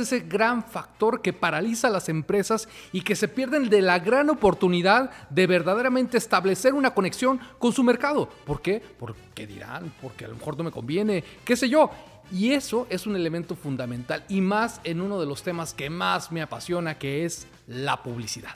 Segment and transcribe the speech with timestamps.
[0.00, 4.30] ese gran factor que paraliza a las empresas y que se pierden de la gran
[4.30, 8.28] oportunidad de verdaderamente establecer una conexión con su mercado.
[8.44, 8.82] ¿Por qué?
[8.98, 11.90] Porque dirán, porque a lo mejor no me conviene, qué sé yo.
[12.32, 16.30] Y eso es un elemento fundamental y más en uno de los temas que más
[16.30, 18.52] me apasiona, que es la publicidad.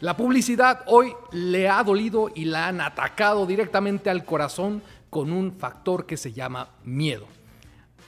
[0.00, 5.52] La publicidad hoy le ha dolido y la han atacado directamente al corazón con un
[5.52, 7.28] factor que se llama miedo.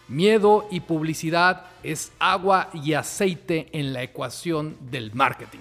[0.09, 5.59] Miedo y publicidad es agua y aceite en la ecuación del marketing.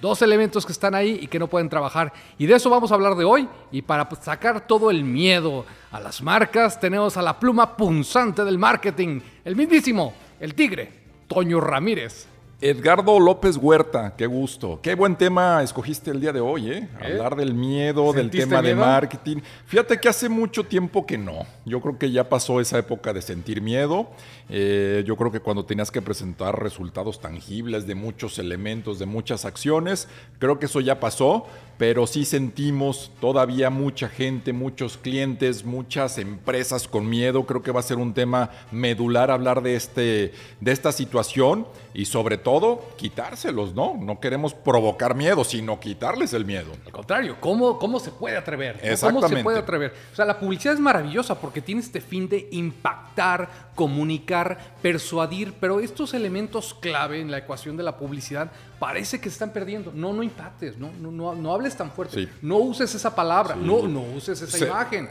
[0.00, 2.12] Dos elementos que están ahí y que no pueden trabajar.
[2.38, 3.48] Y de eso vamos a hablar de hoy.
[3.70, 8.56] Y para sacar todo el miedo a las marcas, tenemos a la pluma punzante del
[8.56, 10.90] marketing, el mismísimo, el tigre,
[11.28, 12.26] Toño Ramírez.
[12.62, 14.80] Edgardo López Huerta, qué gusto.
[14.82, 16.88] Qué buen tema escogiste el día de hoy, ¿eh?
[17.00, 17.06] ¿Eh?
[17.06, 19.38] Hablar del miedo, del tema de marketing.
[19.64, 21.46] Fíjate que hace mucho tiempo que no.
[21.64, 24.10] Yo creo que ya pasó esa época de sentir miedo.
[24.50, 29.46] Eh, yo creo que cuando tenías que presentar resultados tangibles de muchos elementos, de muchas
[29.46, 30.06] acciones,
[30.38, 31.46] creo que eso ya pasó,
[31.80, 37.46] pero sí sentimos todavía mucha gente, muchos clientes, muchas empresas con miedo.
[37.46, 42.04] Creo que va a ser un tema medular hablar de, este, de esta situación y
[42.04, 43.96] sobre todo quitárselos, ¿no?
[43.98, 46.70] No queremos provocar miedo, sino quitarles el miedo.
[46.84, 48.78] Al contrario, ¿cómo, cómo se puede atrever?
[49.00, 49.94] ¿Cómo se puede atrever?
[50.12, 55.80] O sea, la publicidad es maravillosa porque tiene este fin de impactar, comunicar, persuadir, pero
[55.80, 59.92] estos elementos clave en la ecuación de la publicidad parece que se están perdiendo.
[59.94, 64.00] No, no impactes, no, no, no, hables tan fuerte, no uses esa palabra, no, no
[64.00, 65.08] uses esa imagen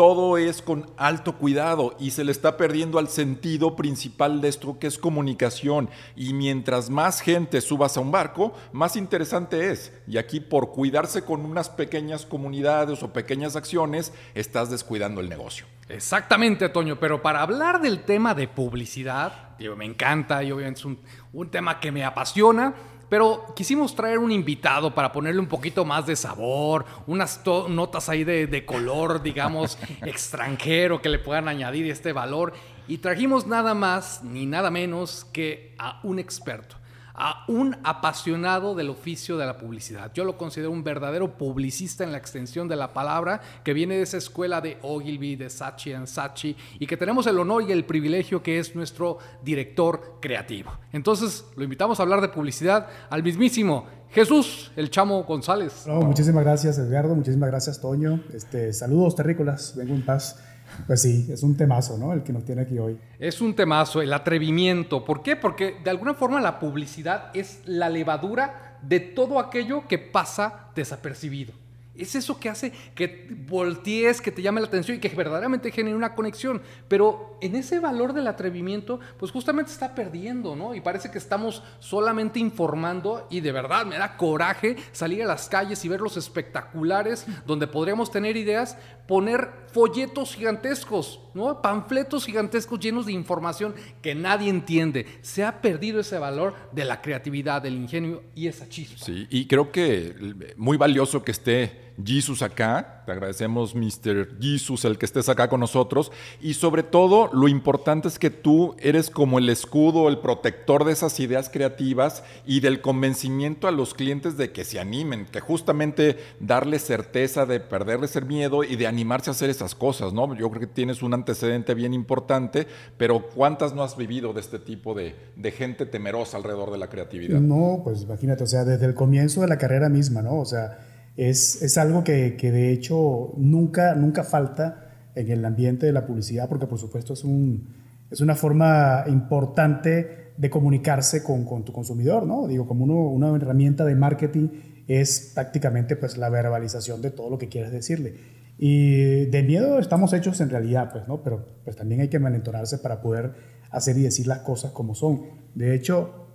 [0.00, 4.78] todo es con alto cuidado y se le está perdiendo al sentido principal de esto
[4.78, 5.90] que es comunicación.
[6.16, 9.92] Y mientras más gente subas a un barco, más interesante es.
[10.06, 15.66] Y aquí por cuidarse con unas pequeñas comunidades o pequeñas acciones, estás descuidando el negocio.
[15.90, 20.98] Exactamente, Toño, pero para hablar del tema de publicidad, me encanta y obviamente es un,
[21.34, 22.74] un tema que me apasiona.
[23.10, 28.24] Pero quisimos traer un invitado para ponerle un poquito más de sabor, unas notas ahí
[28.24, 32.54] de, color, digamos, extranjero que le puedan añadir este valor.
[32.86, 36.76] Y trajimos nada más ni nada menos que a un experto
[37.22, 40.10] a un apasionado del oficio de la publicidad.
[40.14, 44.02] Yo lo considero un verdadero publicista en la extensión de la palabra, que viene de
[44.02, 47.84] esa escuela de Ogilvy, de Sachi and Sachi, y que tenemos el honor y el
[47.84, 50.72] privilegio que es nuestro director creativo.
[50.92, 55.86] Entonces, lo invitamos a hablar de publicidad al mismísimo Jesús, el Chamo González.
[55.86, 57.14] muchísimas gracias, Edgardo.
[57.14, 58.24] Muchísimas gracias, Toño.
[58.32, 59.74] Este, saludos terrícolas.
[59.76, 60.42] Vengo en paz.
[60.86, 62.12] Pues sí, es un temazo, ¿no?
[62.12, 62.98] El que nos tiene aquí hoy.
[63.18, 65.04] Es un temazo, el atrevimiento.
[65.04, 65.36] ¿Por qué?
[65.36, 71.52] Porque de alguna forma la publicidad es la levadura de todo aquello que pasa desapercibido.
[72.00, 75.94] Es eso que hace que voltees, que te llame la atención y que verdaderamente genere
[75.94, 76.62] una conexión.
[76.88, 80.74] Pero en ese valor del atrevimiento, pues justamente está perdiendo, ¿no?
[80.74, 85.50] Y parece que estamos solamente informando y de verdad me da coraje salir a las
[85.50, 91.62] calles y ver los espectaculares donde podríamos tener ideas, poner folletos gigantescos, ¿no?
[91.62, 95.06] Panfletos gigantescos llenos de información que nadie entiende.
[95.22, 99.04] Se ha perdido ese valor de la creatividad, del ingenio y esa chispa.
[99.04, 100.14] Sí, y creo que
[100.56, 103.02] muy valioso que esté Jesus acá.
[103.06, 104.40] Te agradecemos, Mr.
[104.40, 106.12] Jesus, el que estés acá con nosotros.
[106.40, 110.92] Y sobre todo, lo importante es que tú eres como el escudo, el protector de
[110.92, 116.18] esas ideas creativas y del convencimiento a los clientes de que se animen, que justamente
[116.38, 120.34] darles certeza de perderles el miedo y de animarse a hacer esas cosas, ¿no?
[120.34, 124.58] Yo creo que tienes un antecedente bien importante, pero ¿cuántas no has vivido de este
[124.58, 127.40] tipo de, de gente temerosa alrededor de la creatividad?
[127.40, 130.38] No, pues imagínate, o sea, desde el comienzo de la carrera misma, ¿no?
[130.38, 130.78] O sea,
[131.16, 136.06] es, es algo que, que, de hecho nunca, nunca falta en el ambiente de la
[136.06, 137.68] publicidad, porque por supuesto es, un,
[138.10, 142.46] es una forma importante de comunicarse con, con tu consumidor, ¿no?
[142.46, 144.48] Digo, como uno, una herramienta de marketing
[144.88, 148.14] es prácticamente pues la verbalización de todo lo que quieres decirle.
[148.58, 151.22] Y de miedo estamos hechos en realidad, pues, ¿no?
[151.22, 153.32] Pero pues también hay que malentonarse para poder
[153.70, 155.22] hacer y decir las cosas como son.
[155.54, 156.26] De hecho,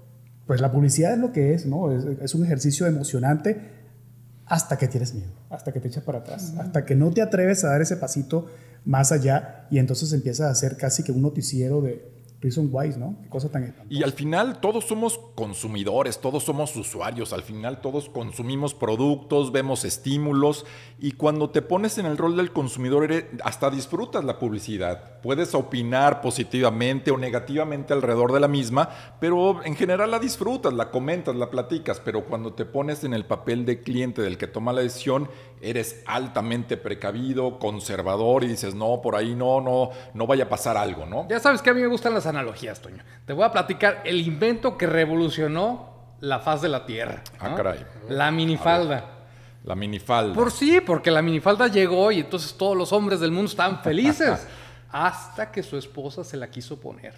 [0.46, 1.92] pues la publicidad es lo que es, ¿no?
[1.92, 3.75] Es, es un ejercicio emocionante
[4.48, 7.64] hasta que tienes miedo, hasta que te echas para atrás, hasta que no te atreves
[7.64, 8.48] a dar ese pasito
[8.86, 12.15] más allá y entonces empiezas a hacer casi que un noticiero de,
[12.98, 13.18] ¿no?
[13.24, 13.50] Qué cosa
[13.90, 19.84] Y al final todos somos consumidores, todos somos usuarios, al final todos consumimos productos, vemos
[19.84, 20.66] estímulos
[21.00, 23.12] y cuando te pones en el rol del consumidor
[23.44, 25.22] hasta disfrutas la publicidad.
[25.22, 28.90] Puedes opinar positivamente o negativamente alrededor de la misma,
[29.20, 33.26] pero en general la disfrutas, la comentas, la platicas, pero cuando te pones en el
[33.26, 35.30] papel de cliente del que toma la decisión,
[35.62, 40.78] eres altamente precavido, conservador y dices, no, por ahí no, no, no vaya a pasar
[40.78, 41.28] algo, ¿no?
[41.30, 43.04] Ya sabes que a mí me gustan las analogías, Toño.
[43.26, 47.24] Te voy a platicar el invento que revolucionó la faz de la Tierra.
[47.40, 47.86] Ah, caray.
[48.10, 49.12] La minifalda.
[49.64, 50.36] La minifalda.
[50.36, 54.48] Por sí, porque la minifalda llegó y entonces todos los hombres del mundo estaban felices.
[54.96, 57.14] hasta que su esposa se la quiso poner.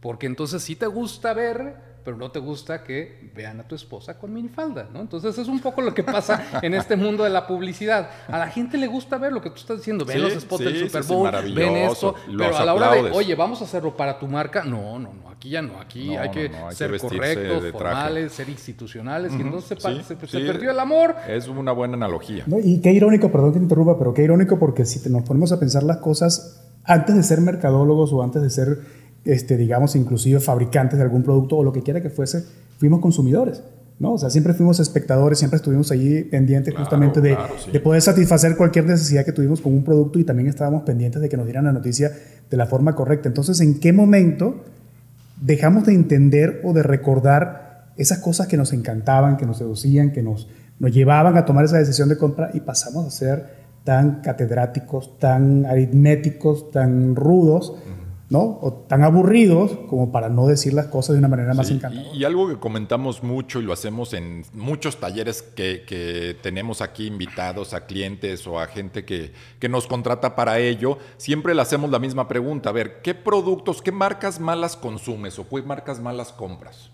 [0.00, 4.18] Porque entonces sí te gusta ver pero no te gusta que vean a tu esposa
[4.18, 5.00] con minifalda, ¿no?
[5.00, 8.10] Entonces es un poco lo que pasa en este mundo de la publicidad.
[8.28, 10.88] A la gente le gusta ver lo que tú estás diciendo, ven los spots del
[10.88, 14.26] Super Bowl, ven esto, pero a la hora de, oye, vamos a hacerlo para tu
[14.26, 19.32] marca, no, no, no, aquí ya no, aquí hay que ser correctos, formales, ser institucionales,
[19.32, 19.78] y entonces
[20.28, 21.16] se, perdió el amor.
[21.28, 22.44] Es una buena analogía.
[22.62, 25.60] y qué irónico, perdón que te interrumpa, pero qué irónico porque si nos ponemos a
[25.60, 30.98] pensar las cosas antes de ser mercadólogos o antes de ser este, digamos, inclusive fabricantes
[30.98, 32.44] de algún producto o lo que quiera que fuese,
[32.78, 33.62] fuimos consumidores.
[33.98, 34.14] ¿no?
[34.14, 37.36] O sea, siempre fuimos espectadores, siempre estuvimos allí pendientes justamente de,
[37.72, 41.28] de, poder satisfacer cualquier necesidad que tuvimos con un producto y también estábamos pendientes de
[41.28, 42.10] que nos dieran la noticia
[42.50, 43.28] de la forma correcta.
[43.28, 44.64] Entonces, ¿en qué momento
[45.40, 50.22] dejamos de entender o de recordar esas cosas que nos encantaban, que nos seducían, que
[50.22, 50.48] nos,
[50.78, 55.66] nos llevaban a tomar esa decisión de compra y pasamos a ser tan catedráticos, tan
[55.66, 57.74] aritméticos, tan rudos?
[58.32, 58.58] ¿No?
[58.62, 62.16] O tan aburridos como para no decir las cosas de una manera más encantadora.
[62.16, 67.74] Y, algo que comentamos mucho y lo hacemos en muchos talleres que, tenemos aquí invitados
[67.74, 71.98] a clientes o a gente que, que, nos contrata para ello, siempre le hacemos la
[71.98, 72.70] misma pregunta.
[72.70, 76.90] A ver, ¿qué productos, qué marcas malas consumes o qué marcas malas compras?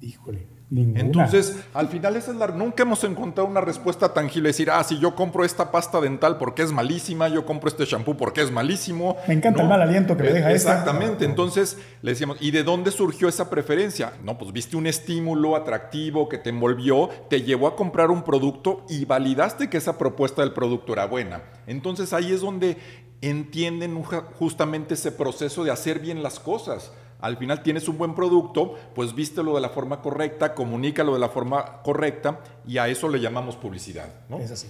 [0.00, 0.59] Híjole.
[0.72, 5.16] Entonces, al final es la, nunca hemos encontrado una respuesta tangible, decir, ah, si yo
[5.16, 9.16] compro esta pasta dental porque es malísima, yo compro este shampoo porque es malísimo.
[9.26, 12.92] Me encanta el mal aliento que le deja Exactamente, entonces le decíamos, ¿y de dónde
[12.92, 14.12] surgió esa preferencia?
[14.22, 18.86] No, pues viste un estímulo atractivo que te envolvió, te llevó a comprar un producto
[18.88, 21.42] y validaste que esa propuesta del producto era buena.
[21.66, 22.76] Entonces ahí es donde
[23.22, 28.74] entienden justamente ese proceso de hacer bien las cosas al final tienes un buen producto,
[28.94, 33.20] pues vístelo de la forma correcta, comunícalo de la forma correcta y a eso le
[33.20, 34.08] llamamos publicidad.
[34.28, 34.38] ¿no?
[34.38, 34.68] Es así.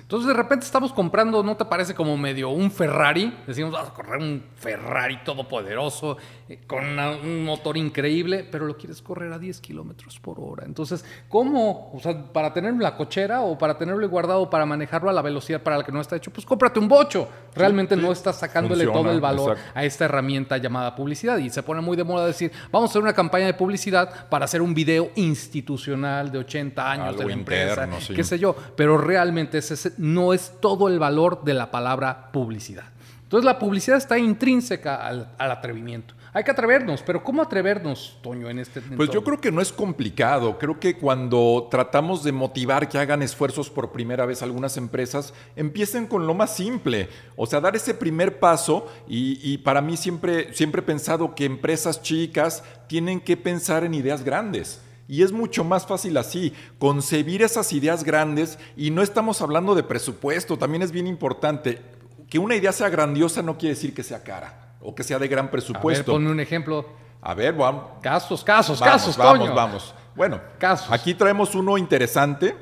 [0.00, 3.36] Entonces de repente estamos comprando, ¿no te parece como medio un Ferrari?
[3.46, 6.16] Decimos, vamos a correr un Ferrari todopoderoso,
[6.48, 10.64] eh, con un motor increíble, pero lo quieres correr a 10 kilómetros por hora.
[10.64, 11.90] Entonces, ¿cómo?
[11.92, 15.22] O sea, para tenerlo en la cochera o para tenerlo guardado para manejarlo a la
[15.22, 17.28] velocidad para la que no está hecho, pues cómprate un bocho.
[17.54, 21.38] Realmente no estás sacándole todo el valor a esta herramienta llamada publicidad.
[21.38, 24.44] Y se pone muy de moda decir, vamos a hacer una campaña de publicidad para
[24.44, 28.54] hacer un video institucional de 80 años de la empresa, qué sé yo.
[28.76, 32.84] Pero realmente ese no es todo el valor de la palabra publicidad.
[33.26, 36.14] Entonces la publicidad está intrínseca al, atrevimiento.
[36.32, 39.72] Hay que atrevernos, pero ¿cómo atrevernos, Toño, en este Pues yo creo que no es
[39.72, 40.58] complicado.
[40.58, 46.06] Creo que cuando tratamos de motivar que hagan esfuerzos por primera vez algunas empresas, empiecen
[46.06, 47.08] con lo más simple.
[47.34, 48.86] O sea, dar ese primer paso.
[49.08, 53.94] Y, y para mí siempre, siempre he pensado que empresas chicas tienen que pensar en
[53.94, 54.80] ideas grandes.
[55.08, 59.82] Y es mucho más fácil así, concebir esas ideas grandes y no estamos hablando de
[59.82, 61.80] presupuesto, también es bien importante.
[62.28, 65.28] Que una idea sea grandiosa no quiere decir que sea cara o que sea de
[65.28, 66.12] gran presupuesto.
[66.12, 66.86] A ver, ponme un ejemplo.
[67.22, 67.84] A ver, vamos.
[68.02, 70.90] Casos, casos, vamos, casos, vamos, Vamos, Bueno, casos.
[70.90, 72.56] aquí traemos uno interesante.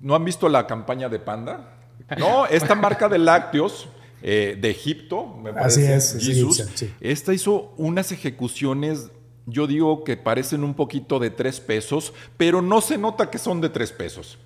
[0.00, 1.78] ¿No han visto la campaña de Panda?
[2.18, 3.88] No, esta marca de lácteos
[4.22, 5.94] eh, de Egipto, me parece.
[5.94, 9.10] Así es, Esta hizo unas ejecuciones
[9.46, 13.60] yo digo que parecen un poquito de tres pesos, pero no se nota que son
[13.60, 14.38] de tres pesos.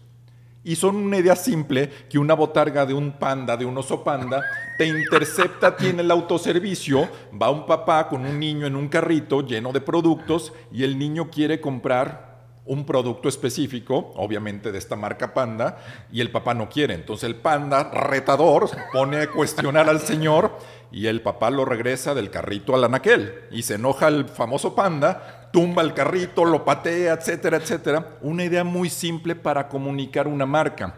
[0.64, 4.42] Y son una idea simple que una botarga de un panda, de un oso panda,
[4.76, 7.08] te intercepta, tiene el autoservicio,
[7.40, 11.30] va un papá con un niño en un carrito lleno de productos y el niño
[11.30, 12.28] quiere comprar
[12.68, 15.78] un producto específico, obviamente de esta marca Panda,
[16.12, 16.94] y el papá no quiere.
[16.94, 20.58] Entonces el panda, retador, pone a cuestionar al señor
[20.90, 23.44] y el papá lo regresa del carrito al anaquel.
[23.50, 28.16] Y se enoja el famoso panda, tumba el carrito, lo patea, etcétera, etcétera.
[28.22, 30.94] Una idea muy simple para comunicar una marca.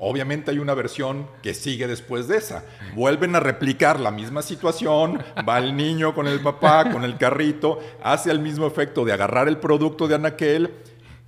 [0.00, 2.62] Obviamente hay una versión que sigue después de esa.
[2.94, 7.80] Vuelven a replicar la misma situación, va el niño con el papá, con el carrito,
[8.02, 10.72] hace el mismo efecto de agarrar el producto de anaquel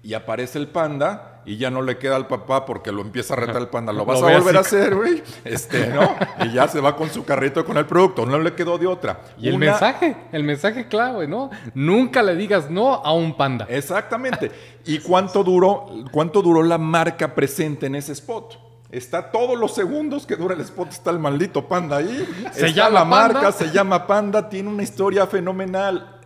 [0.02, 3.36] y aparece el panda y ya no le queda al papá porque lo empieza a
[3.38, 3.92] retar el panda.
[3.92, 5.22] Lo vas a volver a hacer, güey.
[5.44, 6.14] Este, ¿no?
[6.44, 8.26] Y ya se va con su carrito con el producto.
[8.26, 9.20] No le quedó de otra.
[9.38, 11.50] Y el mensaje, el mensaje clave, ¿no?
[11.74, 13.66] Nunca le digas no a un panda.
[13.68, 14.50] Exactamente.
[14.84, 18.58] ¿Y cuánto duró, cuánto duró la marca presente en ese spot?
[18.90, 22.28] Está todos los segundos que dura el spot, está el maldito panda ahí.
[22.52, 26.19] Se llama la marca, se llama Panda, tiene una historia fenomenal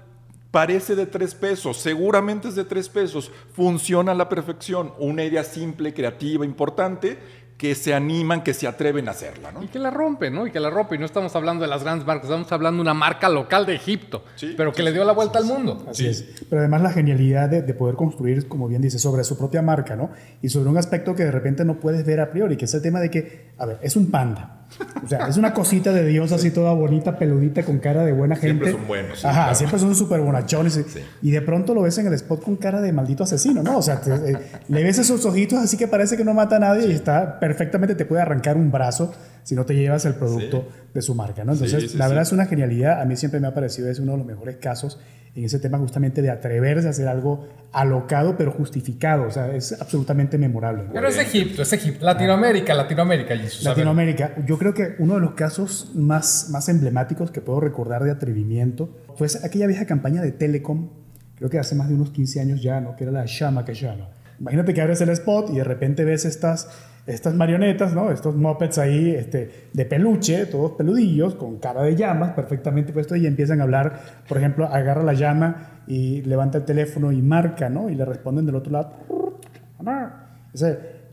[0.55, 4.93] Parece de tres pesos, seguramente es de tres pesos, funciona a la perfección.
[5.01, 7.19] Una idea simple, creativa, importante,
[7.59, 9.65] que se animan, que se atreven a hacerla, ¿no?
[9.65, 10.47] Y que la rompen, ¿no?
[10.47, 10.97] Y que la rompen.
[10.97, 13.75] Y no estamos hablando de las grandes marcas, estamos hablando de una marca local de
[13.75, 14.23] Egipto,
[14.57, 15.85] pero que le dio la vuelta al mundo.
[15.89, 16.25] Así es.
[16.49, 20.11] Pero además la genialidad de, poder construir, como bien dice, sobre su propia marca, ¿no?
[20.41, 22.83] Y sobre un aspecto que de repente no puedes ver a priori, que es el
[22.83, 24.64] tema de que, a ver, es un panda.
[25.05, 28.37] O sea, es una cosita de Dios así toda bonita, peludita, con cara de buena
[28.37, 28.65] gente.
[28.65, 29.25] Siempre son buenos.
[29.25, 30.81] Ajá, siempre son súper bonachones.
[31.23, 33.79] Y de pronto lo ves en el spot con cara de maldito asesino, ¿no?
[33.79, 34.37] O sea, eh,
[34.69, 37.95] le ves esos ojitos así que parece que no mata a nadie y está perfectamente,
[37.95, 41.53] te puede arrancar un brazo si no te llevas el producto de su marca, ¿no?
[41.53, 43.01] Entonces, la verdad es una genialidad.
[43.01, 44.99] A mí siempre me ha parecido es uno de los mejores casos
[45.35, 49.25] en ese tema justamente de atreverse a hacer algo alocado pero justificado.
[49.25, 50.85] O sea, es absolutamente memorable.
[50.93, 52.05] Pero es Egipto, es Egipto.
[52.05, 53.65] Latinoamérica, Latinoamérica, Jesús.
[53.65, 54.35] Latinoamérica.
[54.47, 58.91] Yo creo que uno de los casos más, más emblemáticos que puedo recordar de atrevimiento
[59.17, 60.89] fue aquella vieja campaña de Telecom,
[61.37, 62.95] creo que hace más de unos 15 años ya, ¿no?
[62.97, 64.09] Que era la llama que llama.
[64.39, 66.69] Imagínate que abres el spot y de repente ves estas
[67.07, 68.11] estas marionetas, ¿no?
[68.11, 73.27] Estos mopeds ahí este, de peluche, todos peludillos, con cara de llamas, perfectamente puesto, y
[73.27, 77.91] empiezan a hablar, por ejemplo, agarra la llama y levanta el teléfono y marca, ¿no?
[77.91, 78.93] Y le responden del otro lado.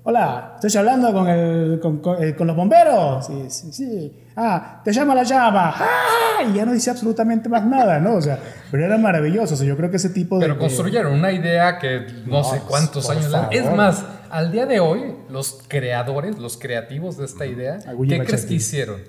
[0.03, 3.27] Hola, estoy hablando con, el, con, eh, con, los bomberos.
[3.27, 4.24] Sí, sí, sí.
[4.36, 5.75] Ah, te llama la llama.
[5.77, 6.43] ¡Ah!
[6.50, 8.15] Y ya no dice absolutamente más nada, ¿no?
[8.15, 8.39] O sea,
[8.71, 9.53] pero era maravilloso.
[9.53, 10.48] O sea, yo creo que ese tipo de...
[10.48, 13.31] Pero construyeron una idea que no, sé cuántos años...
[13.51, 18.45] Es más al día de hoy, los creadores, los creativos de esta idea, ¿qué crees
[18.45, 19.01] que hicieron?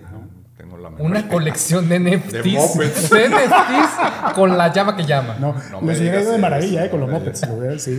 [0.99, 3.11] Una colección de NFTs.
[3.11, 5.37] de, NFTs con la llama que llama.
[5.39, 7.43] No, no me les de maravilla, eh, con los mopeds.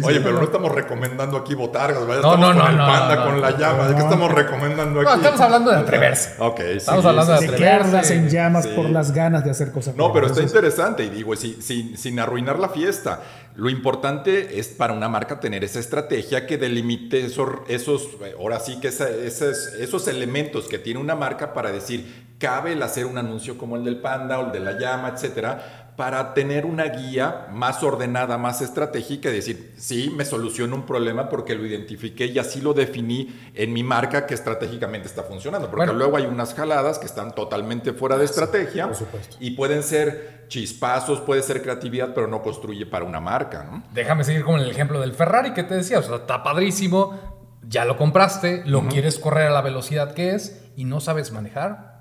[0.04, 2.24] Oye, pero no estamos recomendando aquí botargas, ¿verdad?
[2.24, 3.96] No, no, no, con el panda, con la llama.
[3.96, 5.10] ¿Qué estamos recomendando aquí?
[5.10, 6.36] No, estamos hablando de atreverse.
[6.40, 8.16] Ok, Estamos hablando de atreverse.
[8.16, 9.96] en llamas por las ganas de hacer cosas.
[9.96, 11.04] No, pero está interesante.
[11.04, 13.22] Y digo, sin, sin arruinar la fiesta.
[13.56, 18.08] Lo importante es para una marca tener esa estrategia que delimite esos, esos
[18.38, 23.06] ahora sí que esos, esos elementos que tiene una marca para decir, cabe el hacer
[23.06, 26.84] un anuncio como el del panda o el de la llama, etcétera, para tener una
[26.90, 32.26] guía más ordenada, más estratégica y decir, sí, me soluciono un problema porque lo identifiqué
[32.26, 35.72] y así lo definí en mi marca que estratégicamente está funcionando.
[35.72, 38.92] Porque luego hay unas jaladas que están totalmente fuera de estrategia
[39.40, 43.84] y pueden ser chispazos, puede ser creatividad, pero no construye para una marca.
[43.94, 47.18] Déjame seguir con el ejemplo del Ferrari que te decía, o sea, está padrísimo,
[47.66, 51.93] ya lo compraste, lo quieres correr a la velocidad que es y no sabes manejar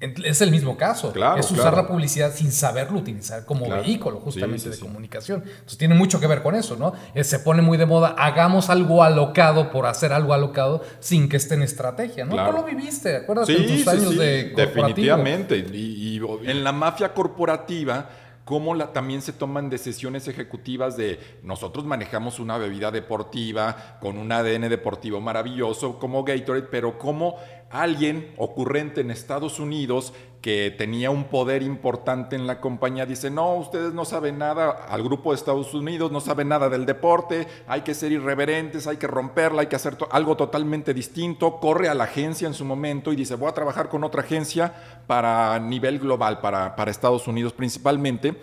[0.00, 1.12] es el mismo caso.
[1.36, 5.42] es usar la publicidad sin saberlo utilizar como vehículo justamente de comunicación.
[5.44, 6.94] Entonces tiene mucho que ver con eso, ¿no?
[7.14, 11.36] Eh, se pone muy de moda, hagamos algo alocado por hacer algo alocado sin que
[11.36, 12.30] esté en estrategia, ¿no?
[12.46, 13.48] Tú lo viviste, ¿acuerdas?
[13.48, 15.58] en tus años de Definitivamente.
[15.58, 18.08] Y, y en la mafia corporativa
[18.50, 24.32] cómo la, también se toman decisiones ejecutivas de nosotros manejamos una bebida deportiva con un
[24.32, 27.36] ADN deportivo maravilloso como Gatorade, pero cómo
[27.70, 30.12] alguien ocurrente en Estados Unidos
[30.42, 35.02] que tenía un poder importante en la compañía dice, no, ustedes no saben nada, al
[35.02, 39.06] grupo de Estados Unidos no saben nada del deporte, hay que ser irreverentes, hay que
[39.06, 43.16] romperla, hay que hacer algo totalmente distinto, corre a la agencia en su momento y
[43.16, 44.72] dice, voy a trabajar con otra agencia
[45.06, 48.40] para nivel global, para, para Estados Unidos principalmente.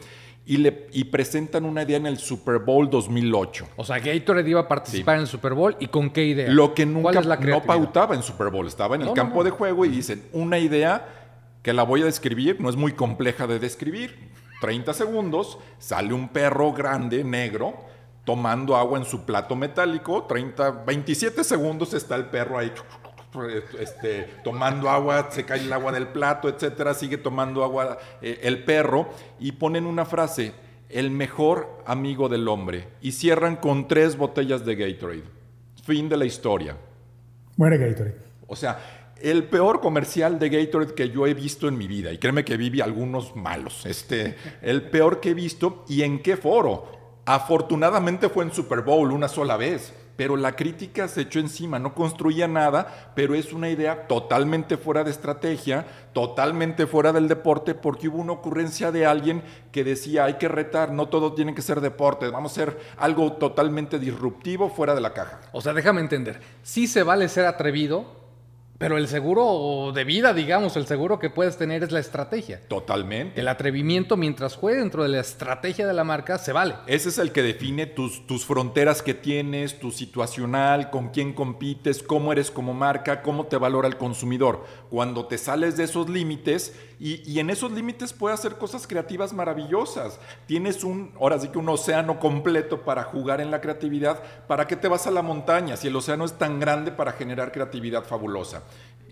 [0.50, 3.68] Y, le, y presentan una idea en el Super Bowl 2008.
[3.76, 6.50] O sea, Gatorade iba a participar en el Super Bowl y con qué idea.
[6.50, 9.90] Lo que nunca no pautaba en Super Bowl, estaba en el campo de juego y
[9.90, 11.06] dicen una idea
[11.62, 14.32] que la voy a describir, no es muy compleja de describir.
[14.62, 17.76] 30 segundos, sale un perro grande, negro,
[18.24, 22.72] tomando agua en su plato metálico, 30, 27 segundos está el perro ahí
[23.80, 28.64] este, tomando agua, se cae el agua del plato, etcétera, sigue tomando agua eh, el
[28.64, 30.54] perro y ponen una frase,
[30.90, 35.24] el mejor amigo del hombre, y cierran con tres botellas de Gatorade.
[35.84, 36.78] Fin de la historia.
[37.58, 38.18] Muere Gatorade.
[38.48, 42.18] O sea, el peor comercial de Gatorade que yo he visto en mi vida, y
[42.18, 46.98] créeme que viví algunos malos, este, el peor que he visto, y en qué foro.
[47.26, 51.94] Afortunadamente fue en Super Bowl una sola vez, pero la crítica se echó encima, no
[51.94, 58.10] construía nada, pero es una idea totalmente fuera de estrategia, totalmente fuera del deporte, porque
[58.10, 61.80] hubo una ocurrencia de alguien que decía, hay que retar, no todo tiene que ser
[61.80, 65.40] deporte, vamos a hacer algo totalmente disruptivo fuera de la caja.
[65.52, 68.17] O sea, déjame entender, sí se vale ser atrevido,
[68.78, 72.62] Pero el seguro de vida, digamos, el seguro que puedes tener es la estrategia.
[72.68, 73.40] Totalmente.
[73.40, 76.76] El atrevimiento, mientras juegue dentro de la estrategia de la marca, se vale.
[76.86, 82.04] Ese es el que define tus, tus fronteras que tienes, tu situacional, con quién compites,
[82.04, 84.64] cómo eres como marca, cómo te valora el consumidor.
[84.92, 90.20] Cuando te sales de esos límites y, en esos límites puedes hacer cosas creativas maravillosas.
[90.48, 94.22] Tienes un, ahora sí que un océano completo para jugar en la creatividad.
[94.48, 97.52] ¿Para qué te vas a la montaña si el océano es tan grande para generar
[97.52, 98.64] creatividad fabulosa?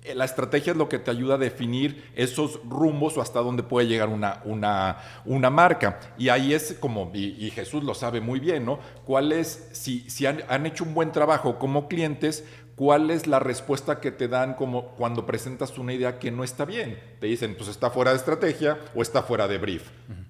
[0.06, 3.64] Eh, la estrategia es lo que te ayuda a definir esos rumbos o hasta dónde
[3.64, 6.00] puede llegar una, una, una marca.
[6.18, 8.80] Y ahí es como, y, Jesús lo sabe muy bien, ¿no?
[9.06, 13.40] ¿Cuál es, si, si han, han, hecho un buen trabajo como clientes, cuál es la
[13.40, 17.00] respuesta que te dan como cuando presentas una idea que no está bien?
[17.20, 19.84] Te dicen, pues está fuera de estrategia o está fuera de brief.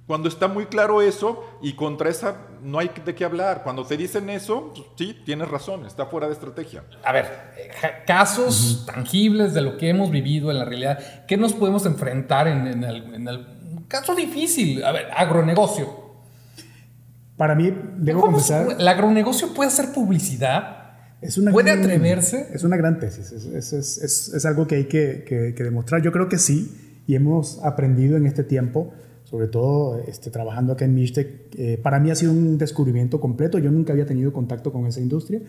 [0.08, 3.64] Cuando está muy claro eso y contra esa no hay de qué hablar.
[3.64, 6.84] Cuando te dicen eso, pues, sí, tienes razón, está fuera de estrategia.
[7.04, 7.26] A ver,
[8.06, 12.84] casos tangibles de lo que hemos vivido en la realidad, ¿qué nos podemos enfrentar en,
[12.84, 13.48] el,
[13.88, 14.84] caso difícil?
[14.84, 16.06] A ver, agronegocio.
[17.36, 18.76] Para mí, debo confesar...
[18.80, 20.85] ¿El agronegocio puede hacer publicidad?
[21.26, 22.48] Es una ¿Puede atreverse?
[22.54, 26.02] Es una gran tesis, es, es, es algo que hay que, que, que demostrar.
[26.02, 26.72] Yo creo que sí,
[27.08, 28.94] y hemos aprendido en este tiempo
[29.26, 31.28] sobre todo este, trabajando acá en Mishtec,
[31.58, 33.58] eh, para mí ha sido un descubrimiento completo.
[33.58, 35.42] Yo nunca había tenido contacto con esa industria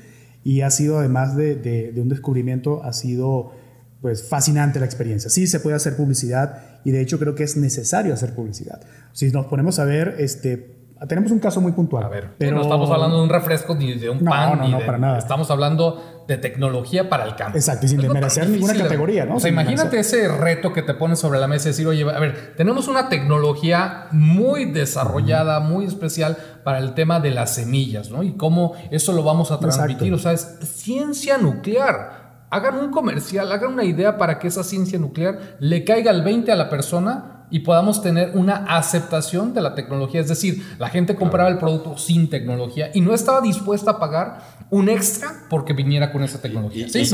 [0.42, 3.52] y ha sido, además de, de, un descubrimiento, ha sido
[4.00, 5.30] pues fascinante la experiencia.
[5.30, 8.80] Sí, se puede hacer publicidad y de hecho creo que es necesario hacer publicidad.
[9.12, 10.75] Si nos ponemos a ver, este,
[11.06, 12.04] tenemos un caso muy puntual.
[12.04, 14.58] A ver, pero no estamos hablando de un refresco ni de un pan.
[14.58, 15.18] No, no, para nada.
[15.18, 17.58] Estamos hablando de tecnología para el campo.
[17.58, 19.36] Exacto, y sin desmerecer ninguna categoría, ¿no?
[19.36, 22.18] O sea, imagínate ese reto que te pones sobre la mesa y decir, oye, a
[22.18, 28.22] ver, tenemos una tecnología muy desarrollada, muy especial para el tema de las semillas, ¿no?
[28.22, 30.14] Y cómo eso lo vamos a transmitir.
[30.14, 32.46] O sea, es ciencia nuclear.
[32.48, 36.50] Hagan un comercial, hagan una idea para que esa ciencia nuclear le caiga al 20
[36.52, 40.20] a la persona y podamos tener una aceptación de la tecnología.
[40.20, 44.56] Es decir, la gente compraba el producto sin tecnología y no estaba dispuesta a pagar
[44.68, 46.86] un extra porque viniera con esa tecnología.
[46.92, 47.04] Y,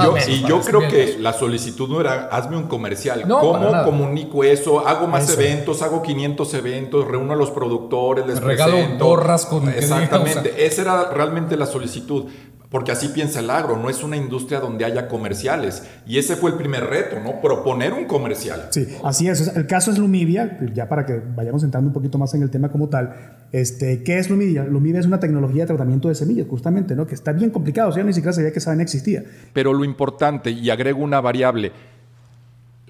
[0.47, 3.23] yo, creo que la solicitud no era hazme un comercial.
[3.29, 4.87] ¿Cómo comunico eso?
[4.87, 10.55] Hago más eventos, hago 500 eventos, reúno a los productores, les regalo gorras con Exactamente,
[10.67, 12.27] esa era realmente la solicitud
[12.73, 15.87] porque así piensa el agro, no es una industria donde haya comerciales.
[16.07, 17.41] Y ese fue el primer reto, ¿no?
[17.43, 18.69] Proponer un comercial.
[18.71, 19.55] Sí, así es.
[19.55, 22.71] el caso es Lumivia, ya para que vayamos entrando un poquito más en el tema
[22.71, 23.15] como tal.
[23.53, 24.65] Este, ¿Qué es Lumivia?
[24.65, 27.07] Lumivia es una tecnología de tratamiento de semillas, justamente, ¿no?
[27.07, 29.23] Que está bien complicado, o sea, ni siquiera sabía que esa existía.
[29.53, 31.73] Pero lo importante, y agrego una variable,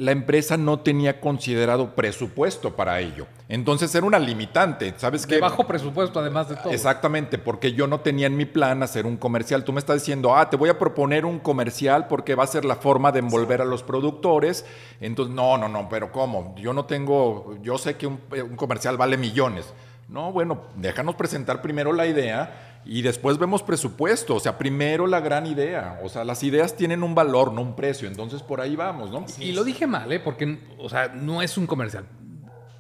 [0.03, 3.29] la empresa no tenía considerado presupuesto para ello.
[3.49, 5.39] Entonces era una limitante, ¿sabes qué?
[5.39, 6.73] bajo presupuesto además de todo.
[6.73, 9.63] Exactamente, porque yo no tenía en mi plan hacer un comercial.
[9.63, 12.65] Tú me estás diciendo, ah, te voy a proponer un comercial porque va a ser
[12.65, 14.67] la forma de envolver a los productores.
[15.01, 16.57] Entonces, no, no, no, pero ¿cómo?
[16.57, 19.73] Yo no tengo, yo sé que un, un comercial vale millones.
[20.09, 25.21] No, bueno, déjanos presentar primero la idea y después vemos presupuesto, o sea, primero la
[25.21, 28.75] gran idea, o sea, las ideas tienen un valor, no un precio, entonces por ahí
[28.75, 29.25] vamos, ¿no?
[29.39, 30.19] Y lo dije mal, ¿eh?
[30.19, 32.07] Porque, o sea, no es un comercial.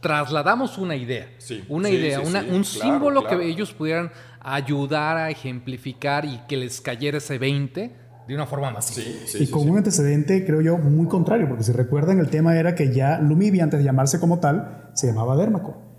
[0.01, 4.11] Trasladamos una idea, sí, una idea, un símbolo que ellos pudieran
[4.41, 9.69] ayudar a ejemplificar y que les cayera ese 20 de una forma más y con
[9.69, 13.62] un antecedente, creo yo, muy contrario, porque si recuerdan, el tema era que ya Lumivia,
[13.62, 15.91] antes de llamarse como tal, se llamaba Dermaco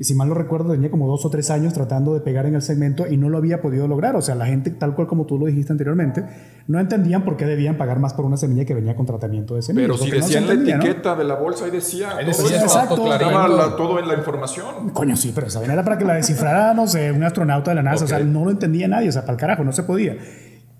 [0.00, 2.54] y si mal no recuerdo tenía como dos o tres años tratando de pegar en
[2.54, 4.16] el segmento y no lo había podido lograr.
[4.16, 6.24] O sea, la gente, tal cual como tú lo dijiste anteriormente,
[6.68, 9.60] no entendían por qué debían pagar más por una semilla que venía con tratamiento de
[9.60, 9.88] semilla.
[9.88, 14.08] Pero si decían la etiqueta de la bolsa, ahí decía, ahí decía exacto, todo en
[14.08, 14.88] la información.
[14.94, 17.82] Coño, sí, pero esa era para que la descifrara, no sé, un astronauta de la
[17.82, 18.06] NASA.
[18.06, 20.16] O sea, no lo entendía nadie, o sea, para el carajo, no se podía.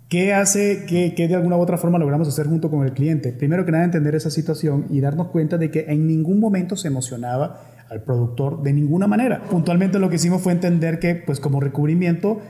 [0.08, 3.34] ¿Qué hace que, que, de alguna u otra forma logramos hacer junto con el cliente?
[3.34, 6.88] Primero que nada, entender esa situación y darnos cuenta de que en ningún momento se
[6.88, 9.42] emocionaba al productor de ninguna manera.
[9.50, 12.40] Puntualmente lo que hicimos fue entender que, pues como recubrimiento,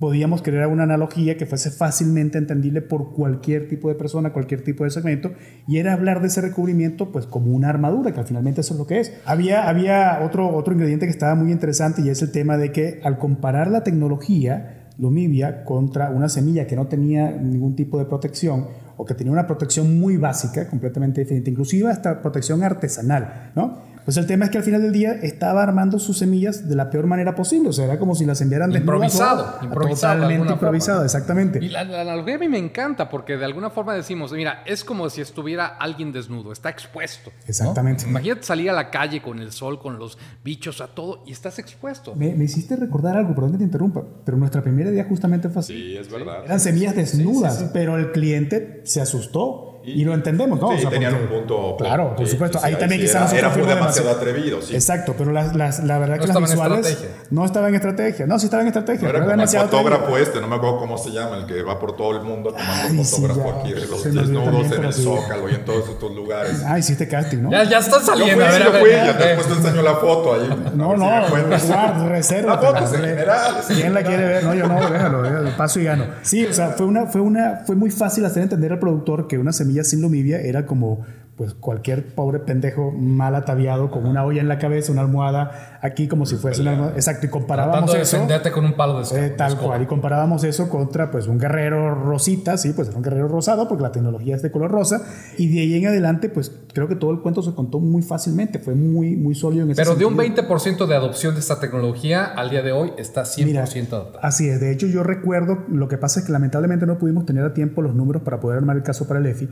[0.00, 4.84] podíamos crear una analogía que fuese fácilmente entendible por cualquier tipo de persona, cualquier tipo
[4.84, 5.32] de segmento,
[5.66, 8.80] y era hablar de ese recubrimiento pues como una armadura, que al finalmente eso es
[8.80, 9.12] lo que es.
[9.24, 13.00] Había, había otro, otro ingrediente que estaba muy interesante y es el tema de que
[13.04, 18.66] al comparar la tecnología Lumivia contra una semilla que no tenía ningún tipo de protección
[18.96, 23.78] o que tenía una protección muy básica, completamente diferente, inclusive hasta protección artesanal, ¿no?
[24.08, 26.88] Pues el tema es que al final del día estaba armando sus semillas de la
[26.88, 27.68] peor manera posible.
[27.68, 29.58] O sea, era como si las enviaran de Improvisado.
[29.62, 31.62] improvisado totalmente improvisado, exactamente.
[31.62, 35.10] Y la, analogía a mí me encanta porque de alguna forma decimos, mira, es como
[35.10, 37.32] si estuviera alguien desnudo, está expuesto.
[37.46, 38.04] Exactamente.
[38.08, 41.58] Imagínate salir a la calle con el sol, con los bichos, a todo, y estás
[41.58, 42.14] expuesto.
[42.14, 45.74] Me, hiciste recordar algo, perdón que te interrumpa, pero nuestra primera idea justamente fue así.
[45.74, 46.46] Sí, es verdad.
[46.46, 50.76] Eran semillas desnudas, pero el cliente se asustó Y, lo entendemos, ¿no?
[50.76, 51.76] Sí, tenían un punto.
[51.78, 52.58] Claro, por supuesto.
[52.62, 54.74] Ahí también quizás era, era demasiado atrevido, sí.
[54.74, 56.98] Exacto, pero la, la, verdad que las visuales
[57.30, 58.26] no estaba en estrategia.
[58.26, 59.12] No, sí estaba en estrategia.
[59.12, 61.96] No era el fotógrafo este, no me acuerdo cómo se llama, el que va por
[61.96, 65.88] todo el mundo tomando fotógrafo aquí de los desnudos en el Zócalo y en todos
[65.88, 66.62] estos lugares.
[66.64, 67.50] Ah, hiciste casting, ¿no?
[67.50, 68.44] Ya, ya están saliendo.
[68.44, 70.72] Yo fui, a ver, ver, ya después te enseño la foto ahí.
[70.74, 72.54] No, no, reserva.
[72.54, 73.54] La foto en general.
[73.66, 74.44] ¿Quién la quiere ver?
[74.44, 76.04] No, yo no, déjalo, paso y gano.
[76.22, 79.38] Sí, o sea, fue una, fue una, fue muy fácil hacer entender al productor que
[79.38, 81.04] una semilla sin lumivia era como
[81.38, 86.08] pues cualquier pobre pendejo mal ataviado con una olla en la cabeza, una almohada aquí
[86.08, 86.94] como si fuese una almohada.
[86.96, 88.16] Exacto, y comparábamos de eso.
[88.16, 91.94] defenderte con un palo de eh, Tal cual, y comparábamos eso contra pues un guerrero
[91.94, 95.00] rosita, sí, pues era un guerrero rosado porque la tecnología es de color rosa,
[95.38, 98.58] y de ahí en adelante pues creo que todo el cuento se contó muy fácilmente,
[98.58, 102.24] fue muy, muy sólido en ese Pero de un 20% de adopción de esta tecnología
[102.24, 104.26] al día de hoy está 100% adoptada.
[104.26, 107.44] Así es, de hecho yo recuerdo, lo que pasa es que lamentablemente no pudimos tener
[107.44, 109.48] a tiempo los números para poder armar el caso para el EFI,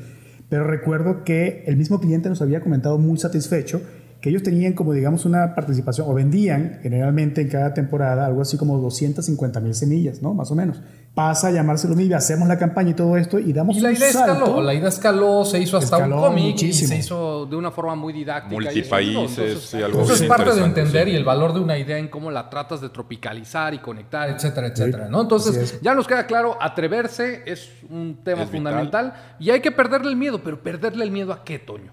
[0.48, 3.80] pero recuerdo que el mismo cliente nos había comentado muy satisfecho
[4.26, 8.56] que ellos tenían como digamos una participación o vendían generalmente en cada temporada algo así
[8.56, 10.34] como 250 mil semillas, ¿no?
[10.34, 10.82] Más o menos.
[11.14, 13.92] Pasa a llamarse lo mismo, hacemos la campaña y todo esto y damos y la
[13.92, 17.70] idea escaló, la idea escaló, se hizo hasta un cómic y se hizo de una
[17.70, 18.60] forma muy didáctica.
[18.60, 22.08] Multipaíses, y algo Eso es parte de entender y el valor de una idea en
[22.08, 25.20] cómo la tratas de tropicalizar y conectar, etcétera, etcétera, ¿no?
[25.20, 30.16] Entonces, ya nos queda claro, atreverse es un tema fundamental y hay que perderle el
[30.16, 31.92] miedo, pero perderle el miedo a qué, Toño?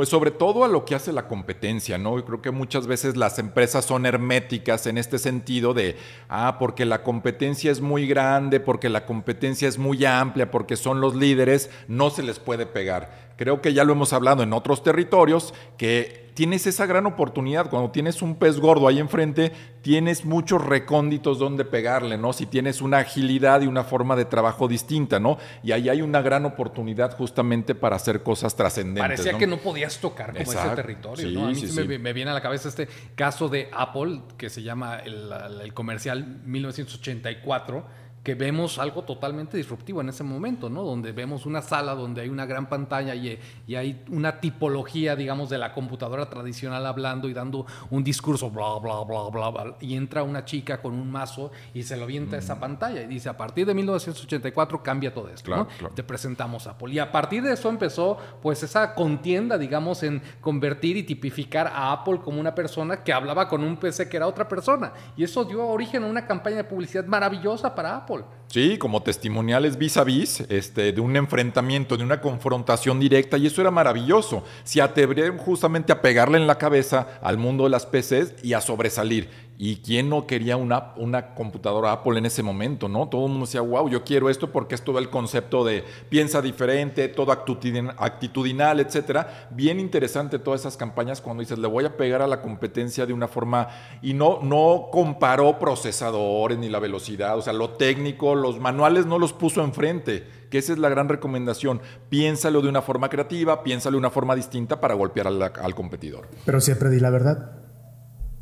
[0.00, 2.18] Pues sobre todo a lo que hace la competencia, ¿no?
[2.18, 5.98] Y creo que muchas veces las empresas son herméticas en este sentido de,
[6.30, 11.02] ah, porque la competencia es muy grande, porque la competencia es muy amplia, porque son
[11.02, 13.29] los líderes, no se les puede pegar.
[13.40, 17.70] Creo que ya lo hemos hablado en otros territorios, que tienes esa gran oportunidad.
[17.70, 19.50] Cuando tienes un pez gordo ahí enfrente,
[19.80, 22.34] tienes muchos recónditos donde pegarle, ¿no?
[22.34, 25.38] Si tienes una agilidad y una forma de trabajo distinta, ¿no?
[25.62, 29.04] Y ahí hay una gran oportunidad justamente para hacer cosas trascendentes.
[29.04, 31.46] Parecía que no podías tocar como ese territorio, ¿no?
[31.46, 35.32] A mí me, viene a la cabeza este caso de Apple, que se llama el,
[35.62, 40.82] el comercial 1984 que vemos algo totalmente disruptivo en ese momento, ¿no?
[40.82, 45.48] Donde vemos una sala donde hay una gran pantalla y, y, hay una tipología, digamos,
[45.48, 49.96] de la computadora tradicional hablando y dando un discurso, bla, bla, bla, bla, bla y
[49.96, 52.60] entra una chica con un mazo y se lo avienta a esa mm.
[52.60, 55.68] pantalla y dice, a partir de 1984 cambia todo esto, ¿no?
[55.94, 56.92] Te presentamos a Apple.
[56.92, 61.92] Y a partir de eso empezó, pues, esa contienda, digamos, en convertir y tipificar a
[61.92, 64.92] Apple como una persona que hablaba con un PC que era otra persona.
[65.16, 68.09] Y eso dio origen a una campaña de publicidad maravillosa para Apple.
[68.48, 73.46] Sí, como testimoniales vis a vis, este, de un enfrentamiento, de una confrontación directa, y
[73.46, 74.42] eso era maravilloso.
[74.64, 78.60] Se atrevieron justamente a pegarle en la cabeza al mundo de las PCs y a
[78.60, 79.49] sobresalir.
[79.62, 82.88] ¿Y quién no quería una, una computadora Apple en ese momento?
[82.88, 83.10] ¿no?
[83.10, 86.40] Todo el mundo decía, wow, yo quiero esto porque es todo el concepto de piensa
[86.40, 89.50] diferente, todo actitudinal, etcétera.
[89.50, 93.12] Bien interesante todas esas campañas cuando dices, le voy a pegar a la competencia de
[93.12, 93.68] una forma.
[94.00, 99.18] Y no, no comparó procesadores ni la velocidad, o sea, lo técnico, los manuales no
[99.18, 101.82] los puso enfrente que esa es la gran recomendación.
[102.08, 106.28] Piénsalo de una forma creativa, piénsalo de una forma distinta para golpear al, al competidor.
[106.46, 107.59] Pero siempre di la verdad.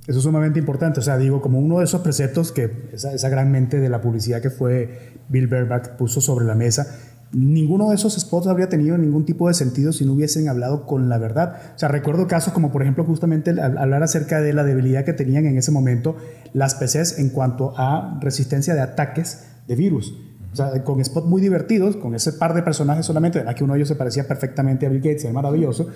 [0.09, 1.01] Eso es sumamente importante.
[1.01, 4.40] O sea, digo, como uno de esos preceptos que esa, gran mente de la publicidad
[4.40, 6.99] que fue Bill Berbach puso sobre la mesa,
[7.31, 11.11] ninguno de esos spots habría tenido ningún tipo de sentido si no hubiesen hablado con
[11.11, 11.61] la verdad.
[11.77, 15.44] O sea, recuerdo casos como, por ejemplo, justamente hablar acerca de la debilidad que tenían
[15.44, 16.16] en ese momento
[16.55, 20.14] las PCs en cuanto a resistencia de ataques de virus.
[20.51, 23.81] O sea, con spots muy divertidos, con ese par de personajes solamente, que uno de
[23.81, 25.88] ellos se parecía perfectamente a Bill Gates, es maravilloso,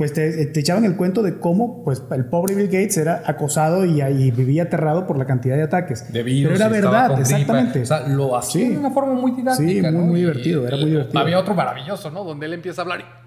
[0.00, 4.00] pues te, echaban el cuento de cómo pues, el pobre Bill Gates era acosado y,
[4.00, 6.10] y vivía aterrado por la cantidad de ataques.
[6.10, 7.82] De virus, Pero era verdad, exactamente.
[7.82, 9.90] O sea, lo hacía de una forma muy didáctica.
[9.90, 11.20] Sí, muy, divertido, era muy divertido.
[11.20, 12.24] Había otro maravilloso, ¿no?
[12.24, 13.19] Donde él empieza a hablar y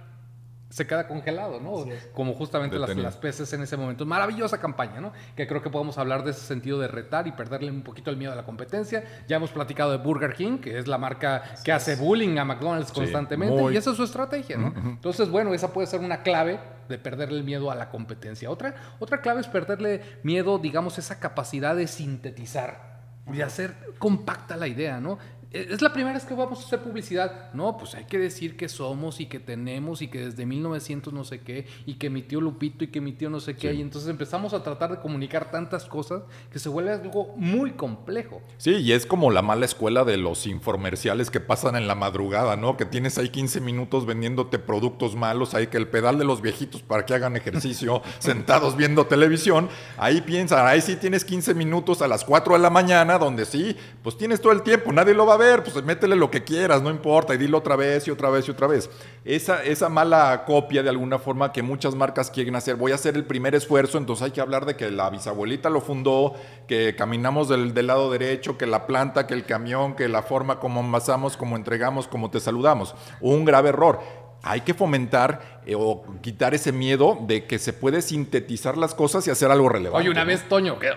[0.73, 1.85] se queda congelado, ¿no?
[2.15, 4.07] Como justamente las, las, peces en ese momento.
[4.07, 5.13] Maravillosa campaña, ¿no?
[5.35, 8.17] Que creo que podemos hablar de ese sentido de retar y perderle un poquito el
[8.17, 9.03] miedo a la competencia.
[9.27, 12.91] Ya hemos platicado de Burger King, que es la marca que hace bullying a McDonald's
[12.91, 14.73] constantemente, y esa es su estrategia, ¿no?
[14.75, 16.59] Entonces, bueno, esa puede ser una clave
[16.89, 18.49] de perderle el miedo a la competencia.
[18.49, 24.67] Otra, otra clave es perderle miedo, digamos, esa capacidad de sintetizar, de hacer compacta la
[24.67, 25.19] idea, ¿no?
[25.53, 27.53] Es la primera vez que vamos a hacer publicidad.
[27.53, 31.23] No, pues hay que decir que somos y que tenemos y que desde 1900 no
[31.23, 33.71] sé qué y que mi tío Lupito y que mi tío no sé qué.
[33.71, 38.41] Y entonces empezamos a tratar de comunicar tantas cosas que se vuelve algo muy complejo.
[38.57, 42.55] Sí, y es como la mala escuela de los infomerciales que pasan en la madrugada,
[42.55, 42.75] ¿no?
[42.75, 46.81] Que tienes ahí 15 minutos vendiéndote productos malos, hay que el pedal de los viejitos
[46.81, 49.69] para que hagan ejercicio sentados viendo televisión.
[49.97, 53.77] Ahí piensa, ahí sí tienes 15 minutos a las 4 de la mañana donde sí,
[54.01, 56.43] pues tienes todo el tiempo, nadie lo va a ver ver, pues métele lo que
[56.43, 58.89] quieras, no importa, y dilo otra vez y otra vez y otra vez.
[59.25, 63.15] Esa, esa mala copia de alguna forma que muchas marcas quieren hacer, voy a hacer
[63.15, 66.33] el primer esfuerzo, entonces hay que hablar de que la bisabuelita lo fundó,
[66.67, 70.59] que caminamos del, del lado derecho, que la planta, que el camión, que la forma
[70.59, 72.95] como amasamos, como entregamos, como te saludamos.
[73.21, 73.99] Un grave error
[74.43, 79.25] hay que fomentar eh, o quitar ese miedo de que se puede sintetizar las cosas
[79.25, 80.01] y hacer algo relevante.
[80.01, 80.89] Oye, una vez, Toño, que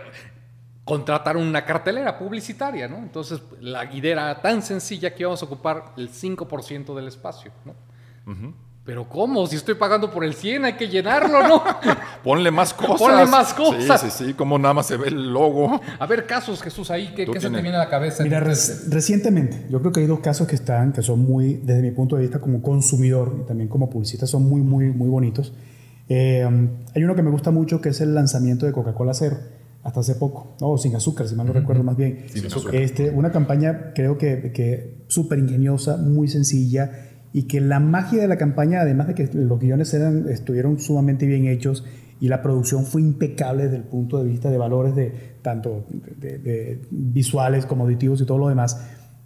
[0.86, 2.98] contrataron una cartelera publicitaria, ¿no?
[2.98, 7.74] Entonces, la idea era tan sencilla que íbamos a ocupar el 5% del espacio, ¿no?
[8.84, 9.44] Pero ¿cómo?
[9.48, 11.64] Si estoy pagando por el 100, hay que llenarlo, ¿no?
[12.22, 12.98] Ponle más cosas.
[12.98, 14.00] Ponle más cosas.
[14.00, 15.80] Sí, sí, sí, como nada más se ve el logo.
[15.98, 18.22] A ver, casos, Jesús, ahí, ¿qué, se te viene a la cabeza?
[18.22, 21.90] Mira, recientemente, yo creo que hay dos casos que están, que son muy, desde mi
[21.90, 25.52] punto de vista como consumidor y también como publicista, son muy, muy, muy bonitos.
[26.08, 26.48] Eh,
[26.94, 29.38] hay uno que me gusta mucho que es el lanzamiento de Coca-Cola Cero
[29.86, 32.24] hasta hace poco, no, sin azúcar, si mal no recuerdo más bien.
[32.26, 32.74] Sin azúcar.
[32.74, 36.90] Este, una campaña creo que, que súper ingeniosa, muy sencilla
[37.32, 41.24] y que la magia de la campaña, además de que los guiones eran, estuvieron sumamente
[41.24, 41.84] bien hechos
[42.18, 46.82] y la producción fue impecable desde el punto de vista de valores de tanto de,
[46.90, 48.80] visuales como auditivos y todo lo demás,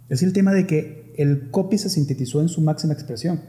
[0.09, 3.41] es el tema de que el copy se sintetizó en su máxima expresión.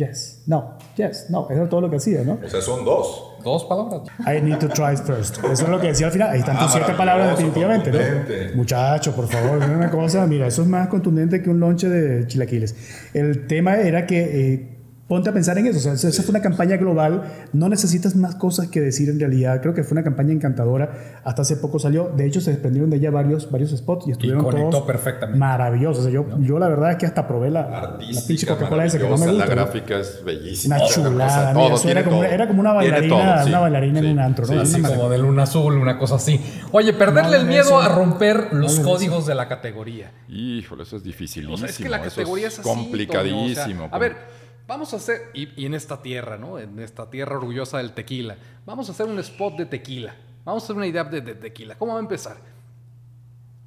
[0.00, 2.38] Yes, no, yes, no, eso es todo lo que hacía, ¿no?
[2.42, 3.34] O sea, son dos.
[3.44, 4.00] Dos palabras.
[4.20, 5.44] I need to try first.
[5.44, 6.30] Eso es lo que decía al final.
[6.30, 8.56] Ahí están tus ah, siete palabras definitivamente, ¿no?
[8.56, 10.26] Muchacho, por favor, una cosa.
[10.26, 12.74] Mira, eso es más contundente que un lonche de chilaquiles.
[13.12, 14.79] El tema era que eh,
[15.10, 15.78] ponte a pensar en eso.
[15.90, 17.48] O sea, esa fue una campaña global.
[17.52, 19.60] No necesitas más cosas que decir en realidad.
[19.60, 21.20] Creo que fue una campaña encantadora.
[21.24, 22.12] Hasta hace poco salió.
[22.16, 25.36] De hecho, se desprendieron de ella varios, varios spots y estuvieron y todos perfectamente.
[25.36, 25.98] maravillosos.
[25.98, 28.98] O sea, yo, yo la verdad es que hasta probé la, la pinche Coca-Cola esa
[28.98, 29.32] que no me gusta.
[29.32, 30.76] La gráfica es bellísima.
[30.76, 31.54] Una chulada.
[31.54, 34.46] Mira, eso era, como, era, como, una bailarina, una bailarina en un antro.
[34.46, 34.64] ¿no?
[34.64, 36.40] Sí, como de luna azul, una cosa así.
[36.70, 40.12] Oye, perderle el miedo a romper los códigos de la categoría.
[40.28, 41.56] Híjole, eso es dificilísimo.
[41.56, 42.68] O sea, es que la categoría es, así.
[42.68, 43.88] Complicadísimo.
[43.90, 44.39] a ver
[44.70, 46.56] Vamos a hacer, y, en esta tierra, ¿no?
[46.56, 50.14] En esta tierra orgullosa del tequila, vamos a hacer un spot de tequila.
[50.44, 51.76] Vamos a hacer una idea de, de tequila.
[51.76, 52.36] ¿Cómo va a empezar?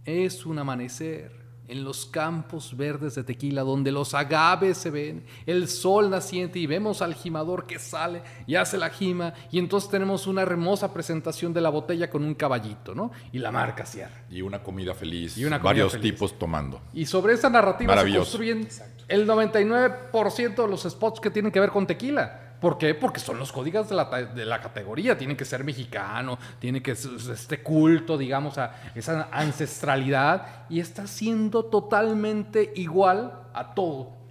[0.06, 5.68] Es un amanecer en los campos verdes de tequila, donde los agaves se ven, el
[5.68, 10.28] sol naciente y vemos al gimador que sale y hace la gima, y entonces tenemos
[10.28, 13.12] una hermosa presentación de la botella con un caballito, ¿no?
[13.32, 14.24] Y la marca cierra.
[14.30, 16.82] Y una comida feliz, y una varios tipos tomando.
[16.94, 18.68] Y sobre esa narrativa se construyen
[19.08, 22.43] el 99% de los spots que tienen que ver con tequila.
[22.64, 22.96] ¿Por qué?
[22.96, 25.18] Porque son los códigos de la, categoría.
[25.18, 30.64] Tiene que ser mexicano, tiene que ser este culto, digamos, a esa ancestralidad.
[30.70, 34.23] Y está siendo totalmente igual a todo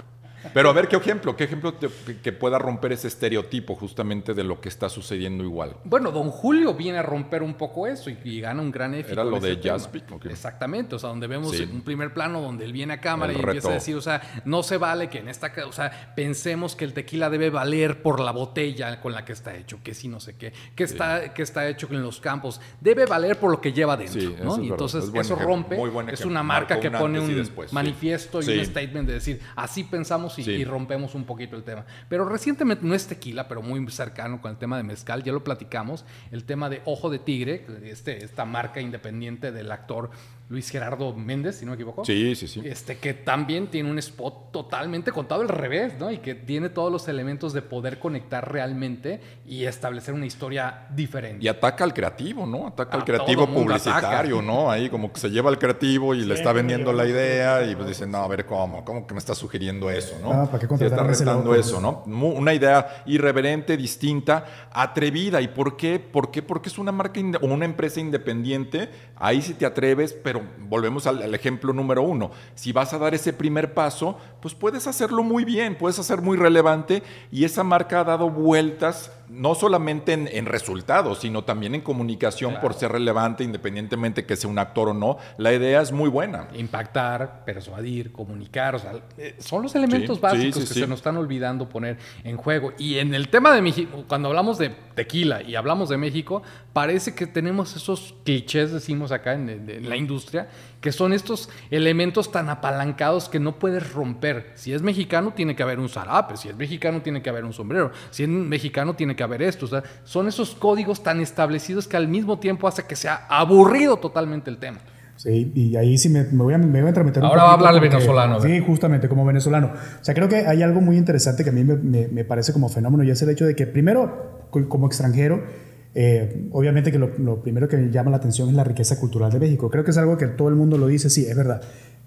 [0.54, 1.36] pero a ver, ¿qué ejemplo?
[1.36, 1.74] ¿Qué ejemplo
[2.22, 5.76] que pueda romper ese estereotipo justamente de lo que está sucediendo igual?
[5.84, 9.12] Bueno, Don Julio viene a romper un poco eso y, gana un gran éxito.
[9.12, 10.04] Era lo de Jaspic.
[10.26, 13.70] Exactamente, o sea, donde vemos un primer plano donde él viene a cámara y empieza
[13.70, 16.92] a decir, o sea, no se vale que en esta, o sea, pensemos que el
[16.92, 20.36] tequila debe valer por la botella con la que está hecho, que sí, no sé
[20.36, 23.96] qué, que, está, que está hecho en los campos, debe valer por lo que lleva
[23.96, 24.62] dentro, ¿no?
[24.62, 25.78] y entonces eso rompe,
[26.12, 30.64] es una marca que pone un manifiesto y un statement de decir, así pensamos y,
[30.64, 31.84] rompemos un poquito el tema.
[32.08, 35.44] Pero recientemente, no es tequila, pero muy cercano con el tema de mezcal, ya lo
[35.44, 40.10] platicamos, el tema de Ojo de Tigre, este, esta marca independiente del actor
[40.52, 42.04] Luis Gerardo Méndez, si no me equivoco.
[42.04, 42.60] Sí, sí, sí.
[42.62, 46.12] Este, que también tiene un spot totalmente contado al revés, ¿no?
[46.12, 51.42] Y que tiene todos los elementos de poder conectar realmente y establecer una historia diferente.
[51.42, 52.66] Y ataca al creativo, ¿no?
[52.66, 54.70] Ataca al creativo publicitario, ¿no?
[54.70, 57.88] Ahí como que se lleva al creativo y le está vendiendo la idea y pues
[57.88, 58.84] dicen, no, a ver, ¿cómo?
[58.84, 60.32] ¿Cómo que me está sugiriendo eso, no?
[60.34, 62.02] Ah, ¿para qué está retando eso, ¿no?
[62.04, 65.40] Una idea irreverente, distinta, atrevida.
[65.40, 65.98] ¿Y por qué?
[65.98, 66.42] ¿Por qué?
[66.42, 68.90] Porque es una marca o una empresa independiente.
[69.16, 72.30] Ahí sí te atreves, pero volvemos al, ejemplo número uno.
[72.54, 76.36] Si vas a dar ese primer paso, pues puedes hacerlo muy bien, puedes hacer muy
[76.36, 82.56] relevante y esa marca ha dado vueltas no solamente en, resultados, sino también en comunicación
[82.60, 85.16] por ser relevante, independientemente que sea un actor o no.
[85.38, 86.48] La idea es muy buena.
[86.54, 91.68] Impactar, persuadir, comunicar, o sea, eh, son los elementos básicos que se nos están olvidando
[91.68, 92.72] poner en juego.
[92.78, 96.42] Y en el tema de México, cuando hablamos de tequila y hablamos de México,
[96.72, 100.48] parece que tenemos esos clichés, decimos acá en la industria,
[100.82, 104.50] que son estos elementos tan apalancados que no puedes romper.
[104.54, 107.52] Si es mexicano, tiene que haber un zarape, si es mexicano, tiene que haber un
[107.52, 109.64] sombrero, si es mexicano, tiene que haber esto.
[109.64, 113.96] O sea, son esos códigos tan establecidos que al mismo tiempo hace que sea aburrido
[113.96, 114.80] totalmente el tema.
[115.16, 117.80] Sí, y ahí sí me, voy, a, me voy a Ahora va a hablar el
[117.80, 118.40] venezolano.
[118.40, 119.68] Sí, justamente, como venezolano.
[120.00, 122.68] O sea, creo que hay algo muy interesante que a mí me, me parece como
[122.68, 125.44] fenómeno y es el hecho de que primero, como extranjero,
[125.94, 129.38] eh, obviamente que lo, primero que me llama la atención es la riqueza cultural de
[129.38, 129.70] México.
[129.70, 131.60] Creo que es algo que todo el mundo lo dice, sí, es verdad.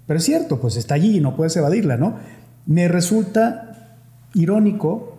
[0.08, 2.16] Pero es cierto, pues está allí y no puedes evadirla, ¿no?
[2.66, 3.98] Me resulta
[4.34, 5.16] irónico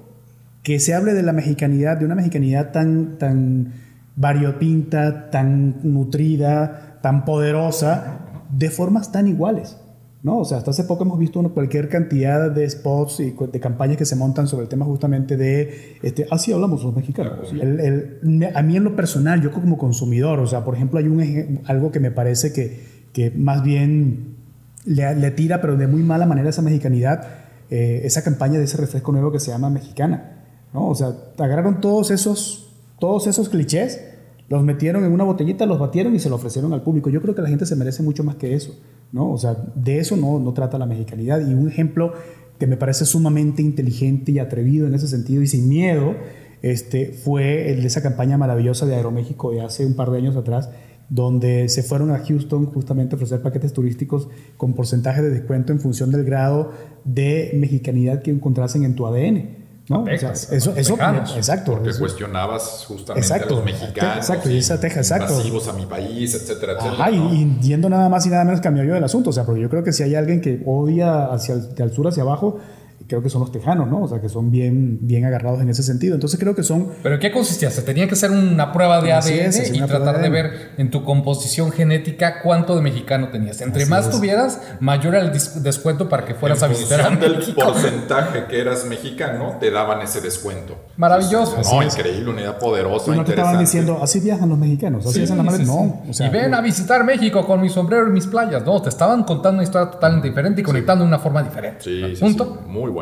[0.62, 3.72] que se hable de la mexicanidad, de una mexicanidad tan, tan
[4.16, 8.18] variopinta, tan nutrida, tan poderosa,
[8.50, 9.76] de formas tan iguales.
[10.22, 10.38] ¿No?
[10.38, 14.04] O sea, hasta hace poco hemos visto cualquier cantidad de spots y de campañas que
[14.04, 17.52] se montan sobre el tema justamente de, este, así hablamos los mexicanos.
[17.52, 21.92] a mí en lo personal, yo como consumidor, o sea, por ejemplo, hay un, algo
[21.92, 24.36] que me parece que, que más bien
[24.84, 27.26] le, tira, pero de muy mala manera esa mexicanidad,
[27.70, 30.88] eh, esa campaña de ese refresco nuevo que se llama mexicana, ¿no?
[30.88, 34.00] O sea, agarraron todos esos, todos esos clichés,
[34.48, 37.10] los metieron en una botellita, los batieron y se lo ofrecieron al público.
[37.10, 38.78] Yo creo que la gente se merece mucho más que eso.
[39.12, 39.30] ¿No?
[39.30, 41.40] O sea, de eso no, no trata la mexicanidad.
[41.40, 42.12] Y un ejemplo
[42.58, 46.14] que me parece sumamente inteligente y atrevido en ese sentido y sin miedo,
[46.62, 50.36] este, fue el de esa campaña maravillosa de Aeroméxico de hace un par de años
[50.36, 50.70] atrás,
[51.08, 55.80] donde se fueron a Houston justamente a ofrecer paquetes turísticos con porcentaje de descuento en
[55.80, 56.72] función del grado
[57.04, 59.65] de mexicanidad que encontrasen en tu ADN.
[59.88, 60.04] ¿No?
[60.04, 60.94] Texas, eso, eso
[61.36, 61.72] exacto.
[61.72, 64.16] Porque cuestionabas justamente a los mexicanos.
[64.16, 65.70] Exacto, y esa Texas, exacto.
[65.70, 66.92] a mi país, etcétera, etcétera.
[66.92, 69.30] Ajá, y, yendo nada más y nada menos cambió yo del asunto.
[69.30, 72.22] O sea, porque yo creo que si hay alguien que odia hacia el, sur hacia
[72.22, 72.58] abajo,
[73.06, 74.02] creo que son los tejanos, ¿no?
[74.02, 76.14] O sea, que son bien, bien agarrados en ese sentido.
[76.14, 76.88] Entonces creo que son...
[77.02, 77.70] ¿Pero qué consistía?
[77.70, 81.72] ¿Se tenía que hacer una prueba de ADN y tratar de, ver en tu composición
[81.72, 83.60] genética cuánto de mexicano tenías?
[83.60, 88.44] Entre más tuvieras, mayor era el descuento para que fueras a visitar a del porcentaje
[88.48, 90.76] que eras mexicano, te daban ese descuento.
[90.96, 91.56] Maravilloso.
[91.62, 95.42] no, increíble, unidad poderosa, y no te estaban diciendo, así viajan los mexicanos, así la
[95.42, 95.64] madre.
[95.64, 96.02] no.
[96.08, 98.64] O sea, y ven a visitar México con mi sombrero y mis playas.
[98.64, 101.82] No, te estaban contando una historia totalmente diferente y conectando de una forma diferente.
[101.82, 102.62] Sí, ¿Punto?
[102.66, 102.95] Muy bueno.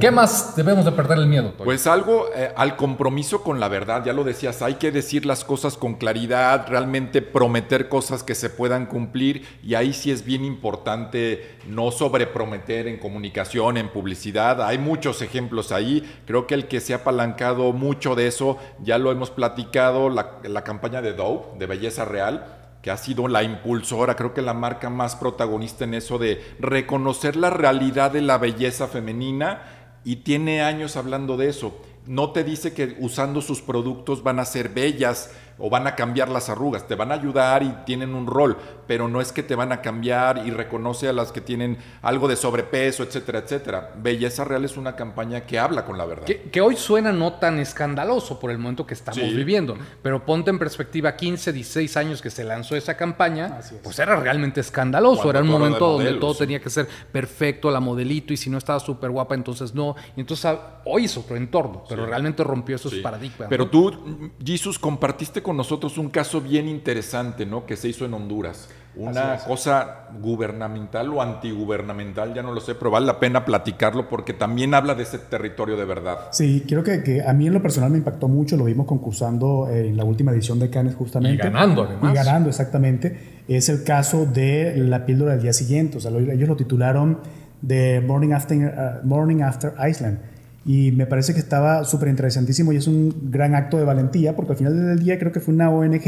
[0.00, 1.52] ¿Qué más debemos de perder el miedo?
[1.56, 5.44] Pues algo eh, al compromiso con la verdad, ya lo decías, hay que decir las
[5.44, 10.44] cosas con claridad, realmente prometer cosas que se puedan cumplir y ahí sí es bien
[10.44, 14.62] importante no sobreprometer en comunicación, en publicidad.
[14.62, 18.98] Hay muchos ejemplos ahí, creo que el que se ha apalancado mucho de eso, ya
[18.98, 23.42] lo hemos platicado, la, la campaña de Dope, de Belleza Real que ha sido la
[23.42, 28.38] impulsora, creo que la marca más protagonista en eso de reconocer la realidad de la
[28.38, 29.62] belleza femenina
[30.04, 31.80] y tiene años hablando de eso.
[32.06, 36.28] No te dice que usando sus productos van a ser bellas, o van a cambiar
[36.28, 39.54] las arrugas, te van a ayudar y tienen un rol, pero no es que te
[39.54, 43.92] van a cambiar y reconoce a las que tienen algo de sobrepeso, etcétera, etcétera.
[43.96, 46.26] Belleza Real es una campaña que habla con la verdad.
[46.26, 50.58] Que, hoy suena no tan escandaloso por el momento que estamos viviendo, pero ponte en
[50.58, 55.48] perspectiva 15, 16 años que se lanzó esa campaña, pues era realmente escandaloso, era un
[55.48, 59.34] momento donde todo tenía que ser perfecto, la modelito, y si no estaba súper guapa,
[59.34, 59.96] entonces no.
[60.16, 63.48] Y entonces ah, hoy es otro entorno, pero realmente rompió esos paradigmas.
[63.48, 67.66] Pero tú, Jesus, compartiste con nosotros un caso bien interesante, ¿no?
[67.66, 68.68] Que se hizo en Honduras.
[68.96, 74.32] Una cosa gubernamental o antigubernamental, ya no lo sé, pero vale la pena platicarlo porque
[74.32, 76.18] también habla de ese territorio de verdad.
[76.32, 79.68] Sí, creo que, que a mí en lo personal me impactó mucho, lo vimos concursando
[79.70, 81.36] en la última edición de Cannes justamente.
[81.36, 82.12] Y ganando además.
[82.12, 83.42] Y ganando, exactamente.
[83.46, 87.20] Es el caso de la píldora del día siguiente, o sea, ellos lo titularon
[87.64, 90.18] The Morning After, uh, Morning After Iceland
[90.64, 94.52] y me parece que estaba súper interesantísimo y es un gran acto de valentía porque
[94.52, 96.02] al final del día creo que fue una ONG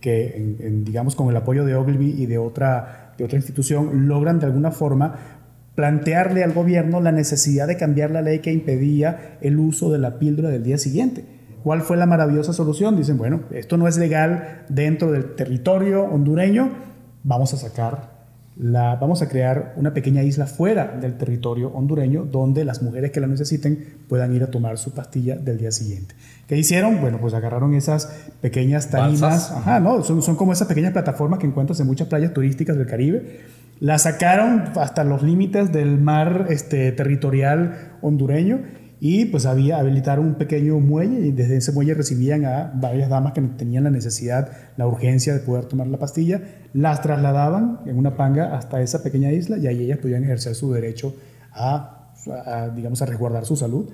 [0.00, 4.46] que, digamos, con el apoyo de Ogilvy y de otra, de otra institución, logran de
[4.46, 5.14] alguna forma
[5.74, 10.18] plantearle al gobierno la necesidad de cambiar la ley que impedía el uso de la
[10.18, 11.24] píldora del día siguiente.
[11.62, 12.96] ¿Cuál fue la maravillosa solución?
[12.96, 16.70] Dicen, bueno, esto no es legal dentro del territorio hondureño,
[17.22, 18.09] vamos a sacar
[18.62, 23.26] vamos a crear una pequeña isla fuera del territorio hondureño donde las mujeres que la
[23.26, 26.14] necesiten puedan ir a tomar su pastilla del día siguiente.
[26.46, 27.00] ¿Qué hicieron?
[27.00, 28.06] Bueno, pues agarraron esas
[28.40, 30.02] pequeñas tarimas, ajá, ¿no?
[30.02, 33.40] Son, son como esas pequeñas plataformas que encuentras en muchas playas turísticas del Caribe.
[33.80, 38.60] Las sacaron hasta los límites del mar este, territorial hondureño
[39.00, 43.32] y pues había habilitar un pequeño muelle y desde ese muelle recibían a varias damas
[43.32, 46.42] que tenían la necesidad, la urgencia de poder tomar la pastilla,
[46.74, 50.70] las trasladaban en una panga hasta esa pequeña isla y ahí ellas podían ejercer su
[50.72, 51.14] derecho
[51.52, 52.12] a,
[52.76, 53.90] digamos, a resguardar su salud